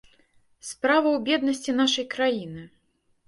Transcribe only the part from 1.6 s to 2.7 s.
нашай краіны.